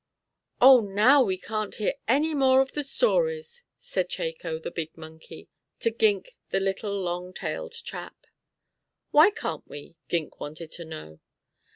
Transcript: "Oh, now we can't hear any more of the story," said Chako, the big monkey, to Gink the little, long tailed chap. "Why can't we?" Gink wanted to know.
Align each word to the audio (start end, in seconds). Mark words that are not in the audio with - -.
"Oh, 0.59 0.79
now 0.79 1.21
we 1.21 1.37
can't 1.37 1.75
hear 1.75 1.93
any 2.07 2.33
more 2.33 2.59
of 2.59 2.71
the 2.71 2.83
story," 2.83 3.43
said 3.77 4.09
Chako, 4.09 4.57
the 4.57 4.71
big 4.71 4.97
monkey, 4.97 5.47
to 5.79 5.91
Gink 5.91 6.35
the 6.49 6.59
little, 6.59 6.99
long 7.03 7.33
tailed 7.33 7.73
chap. 7.73 8.25
"Why 9.11 9.29
can't 9.29 9.67
we?" 9.67 9.99
Gink 10.09 10.39
wanted 10.39 10.71
to 10.71 10.85
know. 10.85 11.19